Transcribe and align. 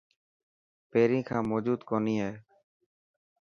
پهرين 0.89 1.21
کان 1.27 1.41
موجون 1.49 1.77
ڪوني 1.89 2.15
هي. 2.23 2.31